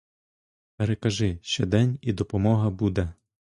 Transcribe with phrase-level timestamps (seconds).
[0.77, 3.13] Перекажи: ще день— і допомога буде.